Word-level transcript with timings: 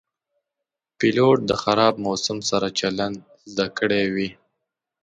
پیلوټ 0.97 1.37
د 1.49 1.51
خراب 1.63 1.93
موسم 2.05 2.37
سره 2.49 2.67
چلند 2.79 3.15
زده 3.51 3.67
کړی 3.79 4.03
وي. 4.13 4.29